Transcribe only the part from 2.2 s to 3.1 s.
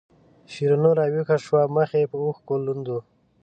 اوښکو لوند و.